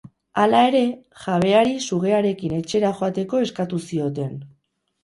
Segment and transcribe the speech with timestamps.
[0.43, 0.81] Hala ere,
[1.25, 4.35] jabeari sugearekin etxera joateko eskatu zioten.